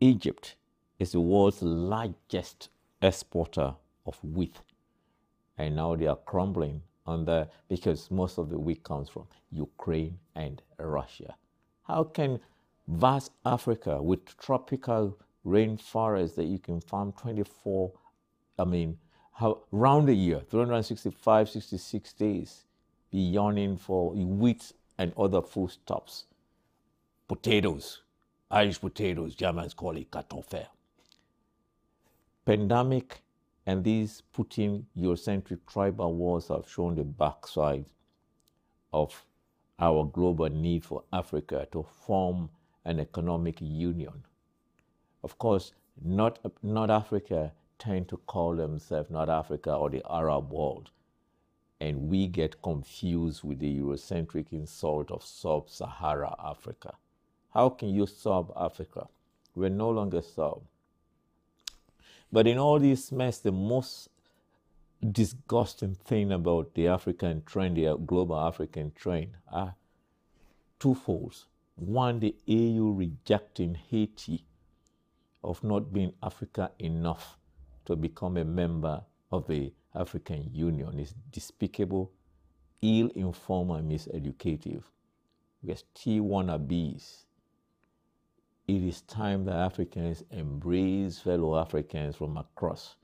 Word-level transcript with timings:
Egypt 0.00 0.56
is 0.98 1.12
the 1.12 1.20
world's 1.20 1.62
largest 1.62 2.68
exporter 3.00 3.74
of 4.04 4.22
wheat. 4.22 4.56
And 5.58 5.76
now 5.76 5.96
they 5.96 6.06
are 6.06 6.16
crumbling 6.16 6.82
under 7.06 7.48
because 7.68 8.10
most 8.10 8.38
of 8.38 8.50
the 8.50 8.58
wheat 8.58 8.82
comes 8.82 9.08
from 9.08 9.26
Ukraine 9.50 10.18
and 10.34 10.62
Russia. 10.78 11.36
How 11.84 12.04
can 12.04 12.40
vast 12.88 13.32
Africa 13.44 14.02
with 14.02 14.36
tropical 14.38 15.18
rainforests 15.46 16.34
that 16.34 16.44
you 16.44 16.58
can 16.58 16.80
farm 16.80 17.12
24, 17.12 17.92
I 18.58 18.64
mean, 18.64 18.98
how 19.32 19.62
round 19.70 20.08
the 20.08 20.14
year, 20.14 20.40
365, 20.50 21.48
66 21.48 22.12
days, 22.14 22.64
be 23.10 23.18
yearning 23.18 23.76
for 23.76 24.10
wheat 24.10 24.72
and 24.98 25.12
other 25.16 25.42
foodstuffs, 25.42 26.24
potatoes, 27.28 28.02
Irish 28.50 28.80
potatoes, 28.80 29.34
Germans 29.34 29.74
call 29.74 29.96
it 29.96 30.10
kartoffel. 30.10 30.66
Pandemic 32.44 33.22
and 33.66 33.82
these 33.82 34.22
Putin 34.32 34.84
Eurocentric 34.96 35.58
tribal 35.66 36.14
wars 36.14 36.48
have 36.48 36.68
shown 36.68 36.94
the 36.94 37.02
backside 37.02 37.86
of 38.92 39.24
our 39.80 40.04
global 40.04 40.48
need 40.48 40.84
for 40.84 41.02
Africa 41.12 41.66
to 41.72 41.82
form 42.06 42.48
an 42.84 43.00
economic 43.00 43.60
union. 43.60 44.24
Of 45.24 45.38
course, 45.38 45.72
not, 46.04 46.38
North 46.62 46.90
Africa 46.90 47.52
tend 47.80 48.08
to 48.08 48.16
call 48.18 48.54
themselves 48.54 49.10
North 49.10 49.28
Africa 49.28 49.74
or 49.74 49.90
the 49.90 50.04
Arab 50.08 50.52
world. 50.52 50.90
And 51.80 52.08
we 52.08 52.28
get 52.28 52.62
confused 52.62 53.42
with 53.42 53.58
the 53.58 53.80
Eurocentric 53.80 54.52
insult 54.52 55.10
of 55.10 55.24
sub 55.24 55.68
Sahara 55.68 56.34
Africa. 56.38 56.94
How 57.56 57.70
can 57.70 57.88
you 57.88 58.06
solve 58.06 58.52
Africa? 58.54 59.08
We're 59.54 59.70
no 59.70 59.88
longer 59.88 60.20
solved. 60.20 60.66
But 62.30 62.46
in 62.46 62.58
all 62.58 62.78
this 62.78 63.10
mess, 63.10 63.38
the 63.38 63.50
most 63.50 64.10
disgusting 65.10 65.94
thing 65.94 66.32
about 66.32 66.74
the 66.74 66.88
African 66.88 67.42
trend, 67.46 67.78
the 67.78 67.96
global 67.96 68.38
African 68.38 68.92
trend, 68.94 69.38
are 69.50 69.74
twofold. 70.78 71.46
One, 71.76 72.20
the 72.20 72.36
AU 72.46 72.90
rejecting 72.90 73.74
Haiti 73.74 74.44
of 75.42 75.64
not 75.64 75.94
being 75.94 76.12
Africa 76.22 76.72
enough 76.78 77.38
to 77.86 77.96
become 77.96 78.36
a 78.36 78.44
member 78.44 79.00
of 79.32 79.46
the 79.46 79.72
African 79.94 80.50
Union 80.52 80.98
is 80.98 81.14
despicable, 81.32 82.12
ill-informed, 82.82 83.70
and 83.70 83.90
miseducative. 83.90 84.82
We 85.62 85.72
are 85.72 85.76
still 85.76 86.24
wannabes 86.24 87.22
it 88.68 88.82
is 88.82 89.02
time 89.02 89.44
that 89.44 89.54
Africans 89.54 90.24
embrace 90.30 91.20
fellow 91.20 91.56
Africans 91.56 92.16
from 92.16 92.36
across 92.36 92.96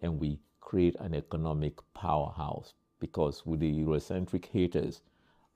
and 0.00 0.18
we 0.18 0.38
create 0.60 0.96
an 1.00 1.14
economic 1.14 1.74
powerhouse 1.92 2.72
because 2.98 3.44
with 3.44 3.60
the 3.60 3.70
Eurocentric 3.70 4.46
haters, 4.46 5.02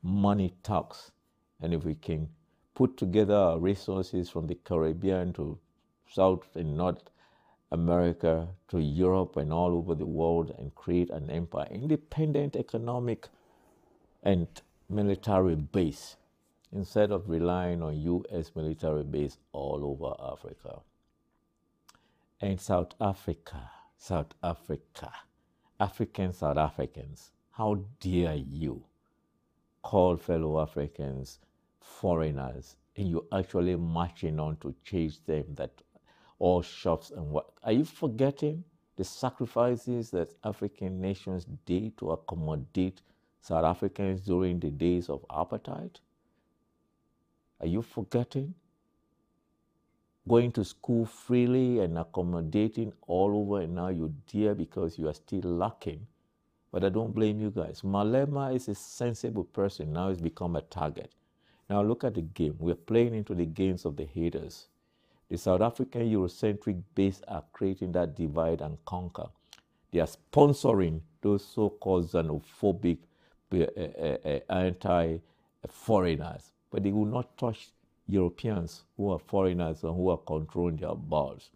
money 0.03 0.55
talks. 0.63 1.13
And 1.61 1.73
if 1.73 1.85
we 1.85 1.95
can 1.95 2.29
put 2.75 2.97
together 2.99 3.35
our 3.35 3.59
resources 3.59 4.29
from 4.29 4.47
the 4.47 4.57
Caribbean 4.57 5.33
to 5.35 5.59
South 6.07 6.55
and 6.55 6.77
North 6.77 7.11
America 7.73 8.49
to 8.69 8.79
Europe 8.79 9.37
and 9.37 9.53
all 9.53 9.75
over 9.75 9.95
the 9.95 10.07
world 10.07 10.55
and 10.59 10.75
create 10.75 11.11
an 11.11 11.31
empire, 11.31 11.69
independent 11.71 12.57
economic 12.57 13.29
and 14.23 14.47
military 14.89 15.55
base 15.55 16.17
instead 16.73 17.11
of 17.11 17.29
relying 17.29 17.83
on 17.83 18.01
U.S. 18.01 18.53
military 18.55 19.03
base 19.03 19.39
all 19.53 19.85
over 19.85 20.33
Africa. 20.33 20.81
And 22.41 22.61
South 22.61 22.95
Africa, 23.01 23.71
South 23.97 24.33
Africa, 24.43 25.13
African 25.79 26.33
South 26.33 26.57
Africans, 26.57 27.31
how 27.53 27.81
dare 28.01 28.35
you 28.35 28.85
call 29.83 30.17
fellow 30.17 30.61
Africans 30.61 31.39
foreigners 31.81 32.77
and 32.97 33.09
you're 33.09 33.25
actually 33.33 33.77
marching 33.77 34.39
on 34.39 34.57
to 34.59 34.75
change 34.85 35.25
them 35.25 35.45
that 35.55 35.71
all 36.39 36.63
shops 36.63 37.11
and 37.11 37.31
what 37.31 37.51
are 37.63 37.73
you 37.73 37.85
forgetting 37.85 38.65
the 38.97 39.05
sacrifices 39.05 40.11
that 40.11 40.35
African 40.45 41.01
nations 41.01 41.47
did 41.65 41.97
to 41.99 42.11
accommodate 42.11 43.01
South 43.41 43.65
Africans 43.65 44.21
during 44.21 44.61
the 44.61 44.71
days 44.71 45.09
of 45.09 45.25
apartheid? 45.29 45.97
Are 47.61 47.67
you 47.67 47.83
forgetting? 47.83 48.55
Going 50.29 50.53
to 50.53 50.65
school 50.65 51.05
freely 51.05 51.81
and 51.81 51.99
accommodating 51.99 52.93
all 53.07 53.37
over, 53.37 53.63
and 53.63 53.75
now 53.75 53.89
you're 53.89 54.13
dear 54.27 54.55
because 54.55 54.99
you 54.99 55.09
are 55.09 55.15
still 55.15 55.43
lacking. 55.43 56.07
But 56.73 56.85
I 56.85 56.89
don't 56.89 57.15
blame 57.15 57.41
you 57.41 57.51
guys. 57.51 57.83
Malema 57.83 58.55
is 58.55 58.69
a 58.69 58.75
sensible 58.75 59.45
person. 59.45 59.93
Now 59.93 60.09
he's 60.09 60.21
become 60.21 60.57
a 60.57 60.63
target. 60.63 61.13
Now 61.69 61.83
look 61.83 62.05
at 62.05 62.15
the 62.15 62.23
game. 62.23 62.57
We're 62.59 62.77
playing 62.77 63.15
into 63.15 63.35
the 63.35 63.47
games 63.47 63.85
of 63.85 63.97
the 63.97 64.05
haters. 64.05 64.69
The 65.29 65.37
South 65.37 65.61
African 65.61 66.11
Eurocentric 66.11 66.83
base 66.95 67.21
are 67.29 67.45
creating 67.53 67.93
that 67.93 68.17
divide 68.17 68.61
and 68.61 68.79
conquer. 68.85 69.29
They 69.93 70.01
are 70.01 70.09
sponsoring 70.09 71.01
those 71.21 71.45
so-called 71.45 72.11
xenophobic 72.11 72.99
uh, 73.53 73.67
uh, 73.77 74.17
uh, 74.25 74.41
anti-foreigners 74.53 76.53
but 76.71 76.83
they 76.83 76.93
will 76.93 77.05
not 77.05 77.37
touch 77.37 77.71
Europeans 78.07 78.85
who 78.97 79.11
are 79.11 79.19
foreigners 79.19 79.83
and 79.83 79.95
who 79.95 80.09
are 80.11 80.19
controlling 80.19 80.77
their 80.77 80.95
borders. 80.95 81.51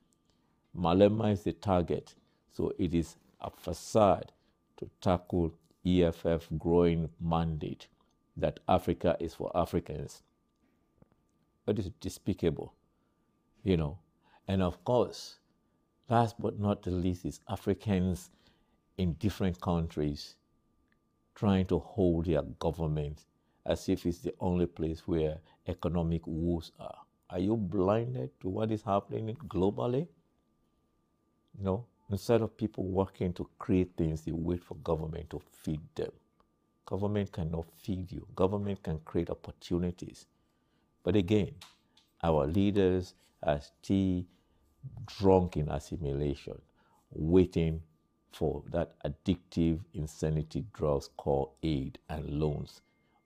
Malema 0.77 1.33
is 1.33 1.43
the 1.43 1.53
target, 1.53 2.15
so 2.53 2.73
it 2.79 2.95
is 2.95 3.17
a 3.41 3.51
facade 3.51 4.33
to 4.77 4.89
tackle 5.01 5.53
EFF 5.87 6.49
growing 6.59 7.09
mandate 7.21 7.89
that 8.37 8.61
Africa 8.69 9.17
is 9.21 9.35
for 9.35 9.51
Africans. 9.57 10.23
But 11.65 11.79
it's 11.79 11.91
despicable, 12.01 12.75
you 13.63 13.77
know. 13.77 13.99
And 14.49 14.63
of 14.63 14.85
course, 14.85 15.37
last 16.09 16.41
but 16.41 16.59
not 16.59 16.83
the 16.83 16.91
least 16.91 17.25
is 17.25 17.41
Africans 17.49 18.31
in 18.99 19.15
different 19.15 19.61
countries 19.61 20.37
trying 21.35 21.67
to 21.67 21.79
hold 21.79 22.27
their 22.27 22.43
government 22.43 23.25
as 23.67 23.89
if 23.89 24.05
it's 24.07 24.19
the 24.19 24.35
only 24.41 24.67
place 24.67 25.03
where 25.07 25.39
economic 25.67 26.23
woes 26.27 26.73
are. 26.79 26.99
Are 27.31 27.39
you 27.39 27.57
blinded 27.57 28.31
to 28.41 28.49
what 28.49 28.71
is 28.71 28.83
happening 28.83 29.37
globally? 29.49 30.07
You 31.59 31.65
know, 31.65 31.87
instead 32.11 32.43
of 32.43 32.57
people 32.57 32.85
working 32.85 33.33
to 33.35 33.49
create 33.59 33.93
things, 33.97 34.23
they 34.23 34.33
wait 34.33 34.63
for 34.63 34.75
government 34.77 35.31
to 35.31 35.41
feed 35.63 35.81
them. 35.95 36.11
Government 36.87 37.33
cannot 37.33 37.65
feed 37.83 38.13
you. 38.13 38.27
Government 38.37 38.83
can 38.83 38.99
create 39.05 39.31
opportunities. 39.31 40.27
But 41.03 41.17
again, 41.17 41.55
our 42.23 42.47
leaders 42.47 43.15
are 43.43 43.61
still 43.61 44.25
drunk 45.07 45.57
in 45.57 45.71
assimilation, 45.71 46.61
waiting 47.11 47.83
for 48.33 48.63
that 48.71 48.95
addictive 49.05 49.81
insanity 49.95 50.65
drugs 50.75 51.09
called 51.17 51.53
aid 51.63 51.99
and 52.09 52.29
loans 52.29 52.83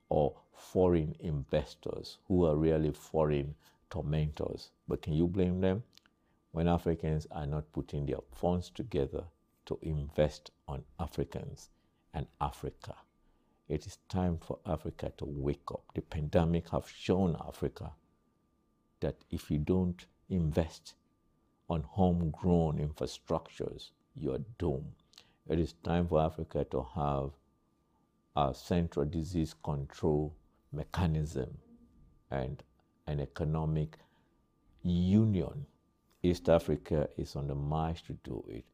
or 0.09 0.35
foreign 0.53 1.15
investors 1.19 2.17
who 2.27 2.45
are 2.45 2.55
really 2.55 2.91
foreign 2.91 3.55
tormentors. 3.89 4.71
But 4.87 5.01
can 5.01 5.13
you 5.13 5.27
blame 5.27 5.61
them 5.61 5.83
when 6.51 6.67
Africans 6.67 7.27
are 7.31 7.45
not 7.45 7.71
putting 7.71 8.05
their 8.05 8.21
funds 8.33 8.69
together 8.69 9.23
to 9.67 9.79
invest 9.81 10.51
on 10.67 10.83
Africans 10.99 11.69
and 12.13 12.27
Africa? 12.41 12.95
It 13.67 13.85
is 13.85 13.99
time 14.09 14.37
for 14.39 14.59
Africa 14.65 15.13
to 15.17 15.25
wake 15.25 15.71
up. 15.71 15.83
The 15.93 16.01
pandemic 16.01 16.69
have 16.69 16.89
shown 16.89 17.35
Africa 17.47 17.91
that 18.99 19.23
if 19.29 19.51
you 19.51 19.59
don't 19.59 20.05
invest 20.29 20.95
on 21.69 21.83
homegrown 21.83 22.79
infrastructures, 22.79 23.91
you 24.15 24.33
are 24.33 24.41
doomed. 24.57 24.95
It 25.47 25.59
is 25.59 25.73
time 25.83 26.07
for 26.07 26.19
Africa 26.19 26.65
to 26.71 26.85
have 26.95 27.31
central 28.53 29.05
disease 29.05 29.53
control 29.63 30.33
mechanism 30.71 31.57
and 32.31 32.63
an 33.07 33.19
economic 33.19 33.97
union. 34.83 35.65
East 36.21 36.49
Africa 36.49 37.09
is 37.17 37.35
on 37.35 37.47
the 37.47 37.55
march 37.55 38.03
to 38.05 38.13
do 38.23 38.43
it. 38.47 38.65